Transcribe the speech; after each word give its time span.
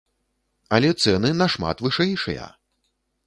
Але 0.77 0.89
цэны 1.03 1.29
нашмат 1.43 1.85
вышэйшыя! 1.87 2.49